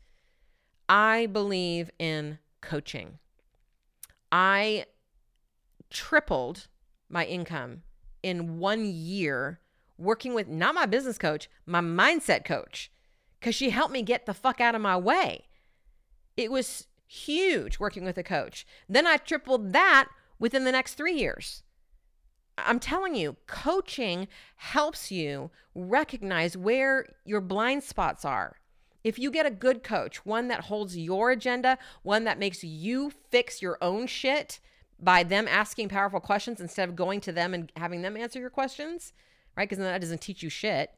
I 0.88 1.26
believe 1.26 1.90
in 1.98 2.38
coaching. 2.60 3.18
I 4.30 4.86
tripled 5.90 6.68
my 7.08 7.24
income 7.24 7.82
in 8.22 8.58
one 8.58 8.84
year 8.84 9.60
working 9.98 10.34
with 10.34 10.48
not 10.48 10.74
my 10.74 10.86
business 10.86 11.18
coach, 11.18 11.48
my 11.64 11.80
mindset 11.80 12.44
coach, 12.44 12.90
because 13.38 13.54
she 13.54 13.70
helped 13.70 13.92
me 13.92 14.02
get 14.02 14.26
the 14.26 14.34
fuck 14.34 14.60
out 14.60 14.74
of 14.74 14.80
my 14.80 14.96
way. 14.96 15.46
It 16.36 16.50
was 16.50 16.86
huge 17.06 17.78
working 17.78 18.04
with 18.04 18.18
a 18.18 18.22
coach. 18.22 18.66
Then 18.88 19.06
I 19.06 19.16
tripled 19.16 19.72
that 19.72 20.08
within 20.38 20.64
the 20.64 20.72
next 20.72 20.94
three 20.94 21.14
years. 21.14 21.62
I'm 22.58 22.80
telling 22.80 23.14
you, 23.14 23.36
coaching 23.46 24.28
helps 24.56 25.10
you 25.10 25.50
recognize 25.74 26.56
where 26.56 27.06
your 27.24 27.40
blind 27.40 27.82
spots 27.82 28.24
are. 28.24 28.56
If 29.04 29.18
you 29.18 29.30
get 29.30 29.46
a 29.46 29.50
good 29.50 29.82
coach, 29.82 30.24
one 30.24 30.48
that 30.48 30.62
holds 30.62 30.96
your 30.96 31.30
agenda, 31.30 31.78
one 32.02 32.24
that 32.24 32.38
makes 32.38 32.64
you 32.64 33.12
fix 33.30 33.62
your 33.62 33.78
own 33.80 34.06
shit 34.06 34.58
by 34.98 35.22
them 35.22 35.46
asking 35.46 35.90
powerful 35.90 36.20
questions 36.20 36.60
instead 36.60 36.88
of 36.88 36.96
going 36.96 37.20
to 37.20 37.32
them 37.32 37.54
and 37.54 37.70
having 37.76 38.02
them 38.02 38.16
answer 38.16 38.40
your 38.40 38.50
questions, 38.50 39.12
right? 39.56 39.68
Because 39.68 39.78
that 39.82 40.00
doesn't 40.00 40.22
teach 40.22 40.42
you 40.42 40.48
shit. 40.48 40.90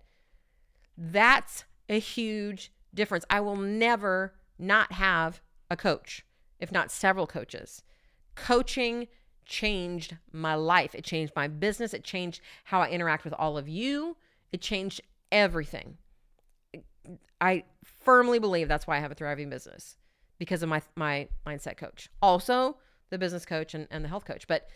That's 0.97 1.65
a 1.89 1.99
huge 1.99 2.73
difference. 2.95 3.25
I 3.29 3.41
will 3.41 3.57
never 3.57 4.35
not 4.59 4.93
have 4.93 5.41
a 5.71 5.77
coach, 5.77 6.25
if 6.61 6.73
not 6.73 6.91
several 6.91 7.27
coaches. 7.27 7.83
Coaching 8.35 9.09
changed 9.49 10.17
my 10.31 10.55
life. 10.55 10.95
It 10.95 11.05
changed 11.05 11.33
my 11.35 11.49
business. 11.49 11.93
It 11.93 12.05
changed 12.05 12.41
how 12.65 12.81
I 12.81 12.91
interact 12.91 13.25
with 13.25 13.33
all 13.33 13.59
of 13.59 13.69
you. 13.69 14.17
It 14.53 14.61
changed 14.61 15.01
everything. 15.33 15.97
I 17.41 17.65
firmly 17.83 18.39
believe 18.39 18.69
that's 18.69 18.87
why 18.87 18.97
I 18.97 19.01
have 19.01 19.11
a 19.11 19.15
thriving 19.15 19.51
business 19.51 19.97
because 20.39 20.63
of 20.63 20.69
my 20.69 20.83
my 20.95 21.29
mindset 21.47 21.77
coach. 21.77 22.11
Also, 22.23 22.77
the 23.11 23.19
business 23.19 23.45
coach 23.45 23.75
and, 23.75 23.89
and 23.91 24.05
the 24.05 24.09
health 24.09 24.25
coach. 24.25 24.47
But 24.47 24.69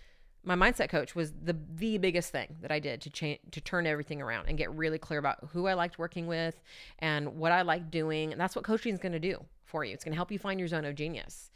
my 0.45 0.57
mindset 0.57 0.88
coach 0.88 1.14
was 1.14 1.33
the 1.33 1.57
the 1.75 1.99
biggest 1.99 2.31
thing 2.31 2.57
that 2.62 2.73
I 2.73 2.79
did 2.79 3.00
to 3.02 3.11
change 3.11 3.38
to 3.50 3.61
turn 3.61 3.87
everything 3.87 4.23
around 4.23 4.49
and 4.49 4.57
get 4.57 4.71
really 4.73 4.99
clear 4.99 5.19
about 5.19 5.38
who 5.52 5.67
I 5.67 5.75
liked 5.75 5.99
working 5.99 6.26
with 6.26 6.61
and 6.99 7.37
what 7.37 7.52
I 7.52 7.62
liked 7.62 7.91
doing. 7.91 8.33
And 8.33 8.41
that's 8.41 8.57
what 8.57 8.64
coaching 8.64 8.95
is 8.95 9.00
going 9.00 9.12
to 9.12 9.21
do 9.21 9.45
for 9.64 9.85
you. 9.85 9.93
It's 9.93 10.05
going 10.05 10.12
to 10.12 10.17
help 10.17 10.33
you 10.33 10.38
find 10.38 10.59
your 10.59 10.69
zone 10.69 10.85
of 10.85 10.95
genius 10.95 11.50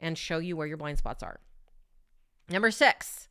and 0.00 0.16
show 0.16 0.38
you 0.38 0.56
where 0.56 0.66
your 0.66 0.76
blind 0.76 0.98
spots 0.98 1.22
are. 1.22 1.40
Number 2.48 2.70
six, 2.70 3.28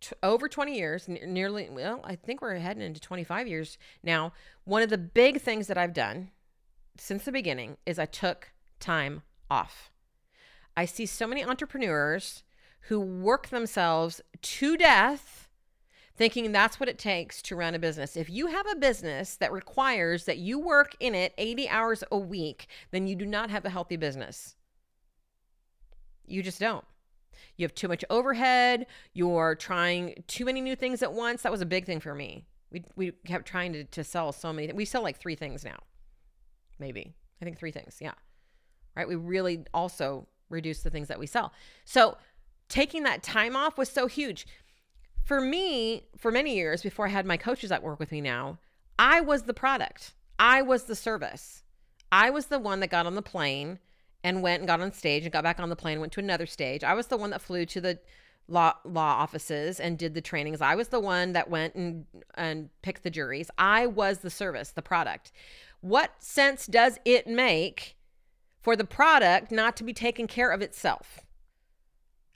t- 0.00 0.14
over 0.22 0.48
20 0.48 0.76
years, 0.76 1.08
n- 1.08 1.18
nearly, 1.32 1.68
well, 1.70 2.00
I 2.04 2.16
think 2.16 2.42
we're 2.42 2.56
heading 2.56 2.82
into 2.82 3.00
25 3.00 3.48
years 3.48 3.78
now. 4.02 4.32
One 4.64 4.82
of 4.82 4.90
the 4.90 4.98
big 4.98 5.40
things 5.40 5.66
that 5.68 5.78
I've 5.78 5.94
done 5.94 6.30
since 6.98 7.24
the 7.24 7.32
beginning 7.32 7.78
is 7.86 7.98
I 7.98 8.06
took 8.06 8.52
time 8.80 9.22
off. 9.50 9.90
I 10.76 10.84
see 10.84 11.06
so 11.06 11.26
many 11.26 11.44
entrepreneurs 11.44 12.42
who 12.88 13.00
work 13.00 13.48
themselves 13.48 14.20
to 14.40 14.76
death 14.76 15.48
thinking 16.14 16.52
that's 16.52 16.78
what 16.78 16.88
it 16.88 16.98
takes 16.98 17.40
to 17.42 17.56
run 17.56 17.74
a 17.74 17.78
business. 17.78 18.16
If 18.16 18.28
you 18.28 18.48
have 18.48 18.66
a 18.70 18.76
business 18.76 19.36
that 19.36 19.52
requires 19.52 20.24
that 20.26 20.38
you 20.38 20.58
work 20.58 20.94
in 21.00 21.14
it 21.14 21.32
80 21.38 21.68
hours 21.68 22.04
a 22.12 22.18
week, 22.18 22.66
then 22.90 23.06
you 23.06 23.16
do 23.16 23.24
not 23.24 23.50
have 23.50 23.64
a 23.64 23.70
healthy 23.70 23.96
business. 23.96 24.54
You 26.26 26.42
just 26.42 26.60
don't 26.60 26.84
you 27.56 27.64
have 27.64 27.74
too 27.74 27.88
much 27.88 28.04
overhead, 28.10 28.86
you're 29.12 29.54
trying 29.54 30.22
too 30.26 30.44
many 30.44 30.60
new 30.60 30.76
things 30.76 31.02
at 31.02 31.12
once. 31.12 31.42
That 31.42 31.52
was 31.52 31.60
a 31.60 31.66
big 31.66 31.86
thing 31.86 32.00
for 32.00 32.14
me. 32.14 32.46
We, 32.70 32.84
we 32.96 33.12
kept 33.26 33.46
trying 33.46 33.72
to, 33.74 33.84
to 33.84 34.04
sell 34.04 34.32
so 34.32 34.52
many. 34.52 34.72
We 34.72 34.84
sell 34.84 35.02
like 35.02 35.18
three 35.18 35.34
things 35.34 35.64
now, 35.64 35.78
maybe. 36.78 37.14
I 37.40 37.44
think 37.44 37.58
three 37.58 37.72
things. 37.72 37.98
Yeah. 38.00 38.14
Right. 38.96 39.08
We 39.08 39.16
really 39.16 39.64
also 39.74 40.26
reduce 40.48 40.82
the 40.82 40.90
things 40.90 41.08
that 41.08 41.18
we 41.18 41.26
sell. 41.26 41.52
So 41.84 42.16
taking 42.68 43.02
that 43.04 43.22
time 43.22 43.56
off 43.56 43.76
was 43.76 43.88
so 43.88 44.06
huge. 44.06 44.46
For 45.24 45.40
me, 45.40 46.04
for 46.16 46.30
many 46.30 46.54
years 46.54 46.82
before 46.82 47.06
I 47.06 47.10
had 47.10 47.26
my 47.26 47.36
coaches 47.36 47.70
that 47.70 47.82
work 47.82 47.98
with 47.98 48.12
me 48.12 48.20
now, 48.20 48.58
I 48.98 49.20
was 49.20 49.42
the 49.42 49.54
product, 49.54 50.14
I 50.38 50.62
was 50.62 50.84
the 50.84 50.96
service. 50.96 51.62
I 52.10 52.28
was 52.28 52.46
the 52.46 52.58
one 52.58 52.80
that 52.80 52.90
got 52.90 53.06
on 53.06 53.14
the 53.14 53.22
plane 53.22 53.78
and 54.24 54.42
went 54.42 54.60
and 54.60 54.68
got 54.68 54.80
on 54.80 54.92
stage 54.92 55.24
and 55.24 55.32
got 55.32 55.44
back 55.44 55.58
on 55.58 55.68
the 55.68 55.76
plane, 55.76 56.00
went 56.00 56.12
to 56.12 56.20
another 56.20 56.46
stage. 56.46 56.84
I 56.84 56.94
was 56.94 57.08
the 57.08 57.16
one 57.16 57.30
that 57.30 57.42
flew 57.42 57.66
to 57.66 57.80
the 57.80 57.98
law 58.48 58.74
law 58.84 59.14
offices 59.14 59.80
and 59.80 59.98
did 59.98 60.14
the 60.14 60.20
trainings. 60.20 60.60
I 60.60 60.74
was 60.74 60.88
the 60.88 61.00
one 61.00 61.32
that 61.32 61.48
went 61.48 61.74
and 61.74 62.06
and 62.34 62.70
picked 62.82 63.02
the 63.02 63.10
juries. 63.10 63.50
I 63.58 63.86
was 63.86 64.18
the 64.18 64.30
service, 64.30 64.70
the 64.70 64.82
product. 64.82 65.32
What 65.80 66.22
sense 66.22 66.66
does 66.66 66.98
it 67.04 67.26
make 67.26 67.96
for 68.60 68.76
the 68.76 68.84
product 68.84 69.50
not 69.50 69.76
to 69.76 69.84
be 69.84 69.92
taken 69.92 70.26
care 70.26 70.50
of 70.50 70.62
itself? 70.62 71.20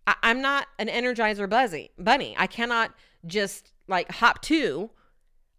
I, 0.07 0.17
I'm 0.23 0.41
not 0.41 0.67
an 0.79 0.89
energizer 0.89 1.49
buzzy 1.49 1.91
bunny. 1.99 2.35
I 2.39 2.47
cannot 2.47 2.93
just 3.25 3.73
like 3.87 4.11
hop 4.11 4.43
to. 4.43 4.91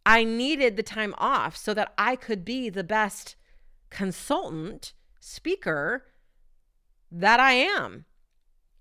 I 0.06 0.24
needed 0.24 0.78
the 0.78 0.84
time 0.84 1.14
off 1.18 1.58
so 1.58 1.74
that 1.74 1.94
I 1.98 2.16
could 2.16 2.46
be 2.46 2.70
the 2.70 2.84
best 2.84 3.36
consultant, 3.90 4.94
speaker, 5.20 6.06
that 7.12 7.40
I 7.40 7.54
am. 7.54 8.06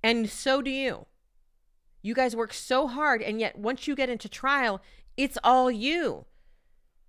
And 0.02 0.28
so 0.30 0.62
do 0.62 0.71
you. 0.71 1.06
You 2.02 2.14
guys 2.14 2.37
work 2.37 2.52
so 2.52 2.87
hard, 2.87 3.23
and 3.23 3.40
yet 3.40 3.59
once 3.59 3.88
you 3.88 3.97
get 3.97 4.09
into 4.09 4.28
trial, 4.28 4.80
it's 5.16 5.38
all 5.42 5.71
you. 5.71 6.26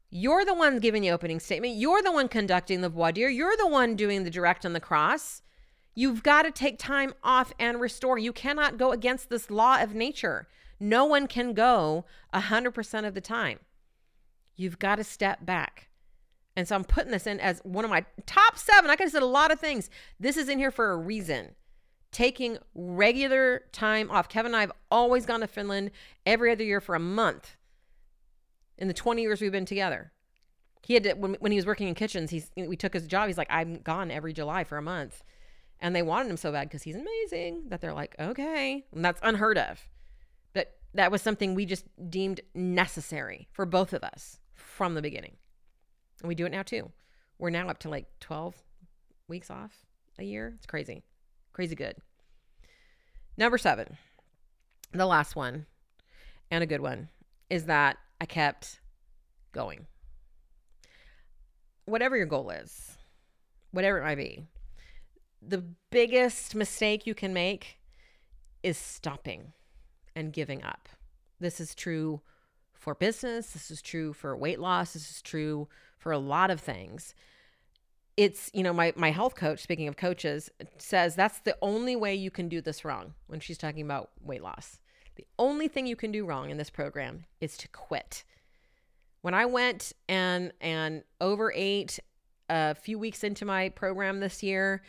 You're 0.09 0.45
the 0.45 0.53
one 0.53 0.79
giving 0.79 1.01
the 1.01 1.11
opening 1.11 1.39
statement. 1.39 1.75
You're 1.75 2.01
the 2.01 2.11
one 2.11 2.29
conducting 2.29 2.81
the 2.81 2.89
voir 2.89 3.11
dire. 3.11 3.29
You're 3.29 3.57
the 3.57 3.67
one 3.67 3.95
doing 3.95 4.23
the 4.23 4.29
direct 4.29 4.65
on 4.65 4.73
the 4.73 4.79
cross. 4.79 5.41
You've 5.93 6.23
got 6.23 6.43
to 6.43 6.51
take 6.51 6.79
time 6.79 7.13
off 7.23 7.51
and 7.59 7.81
restore. 7.81 8.17
You 8.17 8.31
cannot 8.31 8.77
go 8.77 8.91
against 8.91 9.29
this 9.29 9.51
law 9.51 9.81
of 9.81 9.93
nature. 9.93 10.47
No 10.79 11.05
one 11.05 11.27
can 11.27 11.53
go 11.53 12.05
100% 12.33 13.07
of 13.07 13.13
the 13.13 13.21
time. 13.21 13.59
You've 14.55 14.79
got 14.79 14.95
to 14.95 15.03
step 15.03 15.45
back. 15.45 15.86
And 16.57 16.67
so 16.67 16.75
I'm 16.75 16.83
putting 16.83 17.11
this 17.11 17.27
in 17.27 17.39
as 17.39 17.59
one 17.59 17.85
of 17.85 17.91
my 17.91 18.03
top 18.25 18.57
seven. 18.57 18.89
I 18.89 18.95
could 18.95 19.03
have 19.03 19.11
said 19.11 19.21
a 19.21 19.27
lot 19.27 19.51
of 19.51 19.59
things. 19.59 19.91
This 20.19 20.35
is 20.37 20.49
in 20.49 20.57
here 20.57 20.71
for 20.71 20.91
a 20.91 20.97
reason. 20.97 21.51
Taking 22.11 22.57
regular 22.73 23.65
time 23.71 24.09
off. 24.09 24.27
Kevin 24.27 24.49
and 24.49 24.55
I 24.55 24.61
have 24.61 24.71
always 24.89 25.27
gone 25.27 25.41
to 25.41 25.47
Finland 25.47 25.91
every 26.25 26.51
other 26.51 26.63
year 26.63 26.81
for 26.81 26.95
a 26.95 26.99
month 26.99 27.57
in 28.79 28.87
the 28.87 28.93
20 28.93 29.21
years 29.21 29.39
we've 29.39 29.51
been 29.51 29.65
together. 29.65 30.11
He 30.81 30.95
had 30.95 31.03
to, 31.03 31.13
when, 31.13 31.35
when 31.35 31.51
he 31.51 31.57
was 31.57 31.67
working 31.67 31.89
in 31.89 31.93
kitchens, 31.93 32.31
he's, 32.31 32.49
we 32.55 32.75
took 32.75 32.93
his 32.93 33.05
job. 33.05 33.27
He's 33.27 33.37
like, 33.37 33.51
I'm 33.51 33.81
gone 33.81 34.09
every 34.09 34.33
July 34.33 34.63
for 34.63 34.79
a 34.79 34.81
month. 34.81 35.23
And 35.79 35.95
they 35.95 36.01
wanted 36.01 36.31
him 36.31 36.37
so 36.37 36.51
bad 36.51 36.69
because 36.69 36.81
he's 36.81 36.95
amazing 36.95 37.65
that 37.67 37.81
they're 37.81 37.93
like, 37.93 38.15
okay. 38.19 38.83
And 38.91 39.05
that's 39.05 39.19
unheard 39.21 39.59
of. 39.59 39.87
But 40.53 40.75
that 40.95 41.11
was 41.11 41.21
something 41.21 41.53
we 41.53 41.67
just 41.67 41.85
deemed 42.09 42.41
necessary 42.55 43.47
for 43.51 43.67
both 43.67 43.93
of 43.93 44.03
us 44.03 44.39
from 44.55 44.95
the 44.95 45.03
beginning. 45.03 45.35
And 46.21 46.27
we 46.27 46.35
do 46.35 46.45
it 46.45 46.51
now 46.51 46.63
too. 46.63 46.91
We're 47.39 47.49
now 47.49 47.67
up 47.67 47.79
to 47.79 47.89
like 47.89 48.07
12 48.19 48.55
weeks 49.27 49.49
off 49.49 49.85
a 50.17 50.23
year. 50.23 50.53
It's 50.57 50.65
crazy. 50.65 51.03
Crazy 51.53 51.75
good. 51.75 51.95
Number 53.37 53.57
seven, 53.57 53.97
the 54.93 55.05
last 55.05 55.35
one, 55.35 55.67
and 56.49 56.63
a 56.63 56.67
good 56.67 56.81
one, 56.81 57.09
is 57.49 57.65
that 57.65 57.97
I 58.19 58.25
kept 58.25 58.79
going. 59.51 59.85
Whatever 61.85 62.17
your 62.17 62.25
goal 62.25 62.49
is, 62.49 62.97
whatever 63.71 63.99
it 63.99 64.03
might 64.03 64.15
be, 64.15 64.43
the 65.41 65.63
biggest 65.91 66.55
mistake 66.55 67.05
you 67.05 67.13
can 67.13 67.33
make 67.33 67.79
is 68.63 68.77
stopping 68.77 69.53
and 70.15 70.33
giving 70.33 70.63
up. 70.63 70.89
This 71.39 71.59
is 71.59 71.75
true 71.75 72.21
for 72.77 72.95
business, 72.95 73.51
this 73.51 73.71
is 73.71 73.81
true 73.81 74.13
for 74.13 74.35
weight 74.35 74.59
loss, 74.59 74.93
this 74.93 75.09
is 75.09 75.21
true 75.21 75.67
for 75.97 76.11
a 76.11 76.17
lot 76.17 76.51
of 76.51 76.59
things. 76.59 77.15
It's, 78.15 78.49
you 78.53 78.63
know, 78.63 78.73
my 78.73 78.93
my 78.95 79.11
health 79.11 79.35
coach, 79.35 79.59
speaking 79.59 79.87
of 79.87 79.95
coaches, 79.95 80.49
says 80.77 81.15
that's 81.15 81.39
the 81.39 81.57
only 81.61 81.95
way 81.95 82.15
you 82.15 82.31
can 82.31 82.49
do 82.49 82.61
this 82.61 82.83
wrong 82.83 83.13
when 83.27 83.39
she's 83.39 83.57
talking 83.57 83.83
about 83.83 84.09
weight 84.21 84.41
loss. 84.41 84.79
The 85.15 85.25
only 85.37 85.67
thing 85.67 85.87
you 85.87 85.95
can 85.95 86.11
do 86.11 86.25
wrong 86.25 86.49
in 86.49 86.57
this 86.57 86.69
program 86.69 87.25
is 87.41 87.57
to 87.57 87.67
quit. 87.69 88.23
When 89.21 89.33
I 89.33 89.45
went 89.45 89.93
and 90.07 90.51
and 90.61 91.03
overate 91.19 91.99
a 92.49 92.75
few 92.75 92.97
weeks 92.97 93.23
into 93.23 93.45
my 93.45 93.69
program 93.69 94.19
this 94.19 94.41
year, 94.41 94.81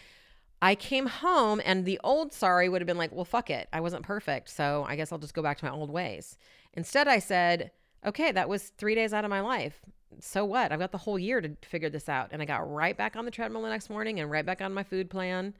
I 0.60 0.74
came 0.74 1.06
home 1.06 1.60
and 1.64 1.84
the 1.84 2.00
old 2.02 2.32
Sari 2.32 2.68
would 2.68 2.80
have 2.80 2.86
been 2.86 2.98
like, 2.98 3.12
well, 3.12 3.24
fuck 3.24 3.48
it. 3.50 3.68
I 3.72 3.80
wasn't 3.80 4.02
perfect. 4.04 4.48
So 4.50 4.84
I 4.88 4.96
guess 4.96 5.12
I'll 5.12 5.18
just 5.18 5.34
go 5.34 5.42
back 5.42 5.58
to 5.58 5.64
my 5.64 5.70
old 5.70 5.90
ways. 5.90 6.36
Instead, 6.74 7.06
I 7.06 7.20
said, 7.20 7.70
okay, 8.04 8.32
that 8.32 8.48
was 8.48 8.72
three 8.76 8.94
days 8.94 9.12
out 9.12 9.24
of 9.24 9.30
my 9.30 9.40
life. 9.40 9.80
So 10.20 10.44
what? 10.44 10.72
I've 10.72 10.78
got 10.80 10.90
the 10.90 10.98
whole 10.98 11.18
year 11.18 11.40
to 11.40 11.56
figure 11.62 11.90
this 11.90 12.08
out. 12.08 12.30
And 12.32 12.42
I 12.42 12.44
got 12.44 12.68
right 12.70 12.96
back 12.96 13.14
on 13.14 13.24
the 13.24 13.30
treadmill 13.30 13.62
the 13.62 13.68
next 13.68 13.88
morning 13.88 14.18
and 14.18 14.30
right 14.30 14.44
back 14.44 14.60
on 14.60 14.74
my 14.74 14.82
food 14.82 15.10
plan. 15.10 15.54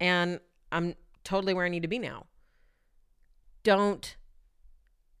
And 0.00 0.40
I'm 0.70 0.94
totally 1.24 1.54
where 1.54 1.64
I 1.64 1.70
need 1.70 1.82
to 1.82 1.88
be 1.88 1.98
now. 1.98 2.26
Don't 3.62 4.16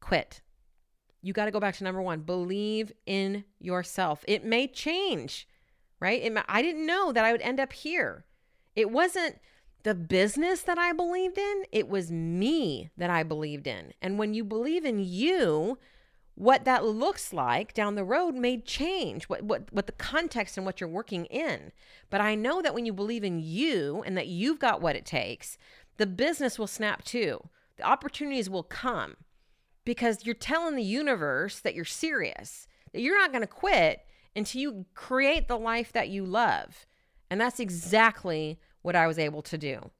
quit. 0.00 0.42
You 1.22 1.32
got 1.32 1.46
to 1.46 1.50
go 1.50 1.60
back 1.60 1.76
to 1.76 1.84
number 1.84 2.02
one 2.02 2.20
believe 2.20 2.92
in 3.06 3.44
yourself. 3.58 4.24
It 4.26 4.44
may 4.44 4.66
change, 4.66 5.46
right? 6.00 6.22
It 6.22 6.32
may, 6.32 6.42
I 6.48 6.62
didn't 6.62 6.86
know 6.86 7.12
that 7.12 7.24
I 7.24 7.32
would 7.32 7.42
end 7.42 7.60
up 7.60 7.72
here. 7.72 8.24
It 8.76 8.90
wasn't 8.90 9.38
the 9.82 9.94
business 9.94 10.62
that 10.62 10.78
I 10.78 10.92
believed 10.92 11.38
in, 11.38 11.64
it 11.72 11.88
was 11.88 12.12
me 12.12 12.90
that 12.96 13.10
I 13.10 13.22
believed 13.22 13.66
in. 13.66 13.92
And 14.02 14.18
when 14.18 14.34
you 14.34 14.44
believe 14.44 14.84
in 14.84 14.98
you, 14.98 15.78
what 16.34 16.64
that 16.64 16.84
looks 16.84 17.32
like 17.32 17.74
down 17.74 17.94
the 17.94 18.04
road 18.04 18.34
may 18.34 18.58
change 18.58 19.24
what, 19.24 19.42
what 19.42 19.72
what 19.72 19.86
the 19.86 19.92
context 19.92 20.56
and 20.56 20.64
what 20.64 20.80
you're 20.80 20.88
working 20.88 21.26
in. 21.26 21.70
But 22.08 22.22
i 22.22 22.34
know 22.34 22.62
that 22.62 22.72
when 22.74 22.86
you 22.86 22.94
believe 22.94 23.24
in 23.24 23.38
you 23.40 24.02
and 24.06 24.16
that 24.16 24.26
you've 24.26 24.58
got 24.58 24.80
what 24.80 24.96
it 24.96 25.04
takes 25.04 25.58
the 25.98 26.06
business 26.06 26.58
will 26.58 26.66
snap 26.66 27.04
too. 27.04 27.50
The 27.76 27.82
opportunities 27.82 28.48
will 28.48 28.62
come 28.62 29.16
because 29.84 30.24
you're 30.24 30.34
telling 30.34 30.76
the 30.76 30.82
universe 30.82 31.60
that 31.60 31.74
you're 31.74 31.84
serious 31.84 32.66
that 32.92 33.02
you're 33.02 33.18
not 33.18 33.32
going 33.32 33.42
to 33.42 33.46
quit 33.46 34.00
until 34.34 34.62
you 34.62 34.86
create 34.94 35.46
the 35.46 35.58
life 35.58 35.92
that 35.92 36.08
you 36.08 36.24
love 36.24 36.86
and 37.30 37.40
that's 37.40 37.60
exactly 37.60 38.58
what 38.82 38.96
I 38.96 39.06
was 39.06 39.18
able 39.18 39.42
to 39.42 39.56
do. 39.56 39.90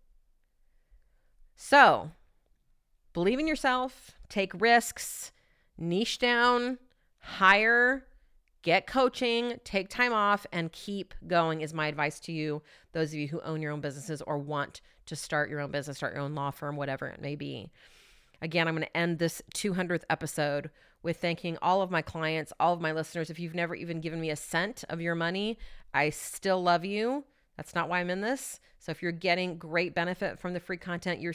So, 1.57 2.11
believe 3.12 3.38
in 3.38 3.47
yourself, 3.47 4.12
take 4.29 4.53
risks, 4.61 5.33
niche 5.79 6.19
down, 6.19 6.79
hire, 7.19 8.07
get 8.62 8.87
coaching, 8.87 9.61
take 9.64 9.88
time 9.88 10.12
off, 10.12 10.47
and 10.53 10.73
keep 10.73 11.14
going, 11.27 11.61
is 11.61 11.73
my 11.73 11.87
advice 11.87 12.19
to 12.21 12.33
you, 12.33 12.62
those 12.93 13.09
of 13.09 13.14
you 13.14 13.29
who 13.29 13.40
own 13.43 13.62
your 13.62 13.73
own 13.73 13.81
businesses 13.81 14.23
or 14.23 14.38
want 14.38 14.81
to 15.07 15.16
start 15.16 15.51
your 15.51 15.61
own 15.61 15.71
business, 15.71 15.99
start 15.99 16.14
your 16.14 16.23
own 16.23 16.35
law 16.35 16.51
firm, 16.51 16.77
whatever 16.77 17.07
it 17.07 17.21
may 17.21 17.35
be. 17.35 17.71
Again, 18.42 18.66
I'm 18.66 18.74
going 18.74 18.87
to 18.87 18.96
end 18.96 19.18
this 19.18 19.42
200th 19.55 20.05
episode 20.09 20.70
with 21.03 21.18
thanking 21.18 21.59
all 21.62 21.83
of 21.83 21.90
my 21.90 22.03
clients, 22.03 22.53
all 22.59 22.72
of 22.72 22.81
my 22.81 22.92
listeners. 22.92 23.31
If 23.31 23.38
you've 23.38 23.55
never 23.55 23.74
even 23.74 24.00
given 24.00 24.20
me 24.20 24.31
a 24.31 24.37
cent 24.37 24.85
of 24.88 25.00
your 25.00 25.14
money, 25.14 25.59
I 25.92 26.11
still 26.11 26.62
love 26.62 26.85
you. 26.85 27.24
That's 27.57 27.74
not 27.74 27.88
why 27.88 28.00
I'm 28.00 28.11
in 28.11 28.20
this. 28.20 28.61
So 28.79 28.90
if 28.90 29.03
you're 29.03 29.12
getting 29.12 29.59
great 29.59 29.94
benefit 29.94 30.38
from 30.38 30.55
the 30.55 30.61
free 30.61 30.79
content, 30.79 31.20
you're 31.20 31.35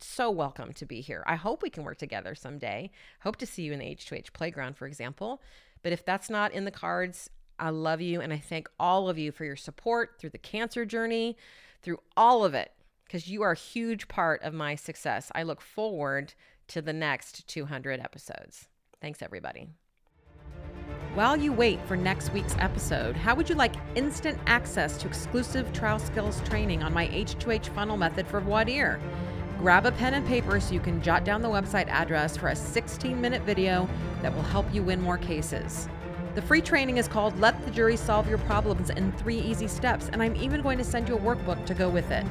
so 0.00 0.30
welcome 0.30 0.72
to 0.74 0.86
be 0.86 1.00
here. 1.00 1.24
I 1.26 1.36
hope 1.36 1.62
we 1.62 1.70
can 1.70 1.84
work 1.84 1.98
together 1.98 2.34
someday. 2.34 2.90
Hope 3.22 3.36
to 3.36 3.46
see 3.46 3.62
you 3.62 3.72
in 3.72 3.78
the 3.78 3.86
H2H 3.86 4.32
playground, 4.32 4.76
for 4.76 4.86
example. 4.86 5.42
But 5.82 5.92
if 5.92 6.04
that's 6.04 6.30
not 6.30 6.52
in 6.52 6.64
the 6.64 6.70
cards, 6.70 7.30
I 7.58 7.70
love 7.70 8.00
you 8.00 8.20
and 8.20 8.32
I 8.32 8.38
thank 8.38 8.68
all 8.78 9.08
of 9.08 9.18
you 9.18 9.32
for 9.32 9.44
your 9.44 9.56
support 9.56 10.16
through 10.18 10.30
the 10.30 10.38
cancer 10.38 10.84
journey, 10.84 11.36
through 11.82 12.00
all 12.16 12.44
of 12.44 12.54
it, 12.54 12.72
because 13.04 13.28
you 13.28 13.42
are 13.42 13.52
a 13.52 13.56
huge 13.56 14.08
part 14.08 14.42
of 14.42 14.54
my 14.54 14.74
success. 14.74 15.30
I 15.34 15.42
look 15.42 15.60
forward 15.60 16.34
to 16.68 16.82
the 16.82 16.92
next 16.92 17.46
200 17.48 18.00
episodes. 18.00 18.68
Thanks, 19.00 19.22
everybody. 19.22 19.68
While 21.14 21.36
you 21.36 21.52
wait 21.52 21.80
for 21.86 21.96
next 21.96 22.32
week's 22.32 22.56
episode, 22.58 23.16
how 23.16 23.36
would 23.36 23.48
you 23.48 23.54
like 23.54 23.76
instant 23.94 24.36
access 24.46 24.96
to 24.98 25.06
exclusive 25.06 25.72
trial 25.72 26.00
skills 26.00 26.40
training 26.48 26.82
on 26.82 26.92
my 26.92 27.06
H2H 27.08 27.68
funnel 27.68 27.96
method 27.96 28.26
voir 28.26 28.64
dire? 28.64 29.00
Grab 29.58 29.86
a 29.86 29.92
pen 29.92 30.14
and 30.14 30.26
paper 30.26 30.58
so 30.58 30.74
you 30.74 30.80
can 30.80 31.00
jot 31.00 31.24
down 31.24 31.40
the 31.40 31.48
website 31.48 31.86
address 31.86 32.36
for 32.36 32.48
a 32.48 32.56
16 32.56 33.20
minute 33.20 33.42
video 33.42 33.88
that 34.22 34.34
will 34.34 34.42
help 34.42 34.66
you 34.74 34.82
win 34.82 35.00
more 35.00 35.16
cases. 35.16 35.88
The 36.34 36.42
free 36.42 36.60
training 36.60 36.96
is 36.96 37.06
called 37.06 37.38
Let 37.38 37.64
the 37.64 37.70
Jury 37.70 37.96
Solve 37.96 38.28
Your 38.28 38.38
Problems 38.38 38.90
in 38.90 39.12
Three 39.12 39.38
Easy 39.38 39.68
Steps, 39.68 40.08
and 40.12 40.20
I'm 40.20 40.34
even 40.34 40.62
going 40.62 40.78
to 40.78 40.84
send 40.84 41.08
you 41.08 41.14
a 41.14 41.20
workbook 41.20 41.64
to 41.66 41.74
go 41.74 41.88
with 41.88 42.10
it. 42.10 42.26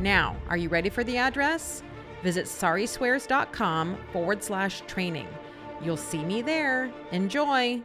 Now, 0.00 0.34
are 0.48 0.56
you 0.56 0.70
ready 0.70 0.88
for 0.88 1.04
the 1.04 1.18
address? 1.18 1.82
Visit 2.22 2.46
sariswears.com 2.46 3.98
forward 4.12 4.42
slash 4.42 4.80
training. 4.86 5.28
You'll 5.82 5.98
see 5.98 6.24
me 6.24 6.40
there. 6.40 6.90
Enjoy! 7.12 7.82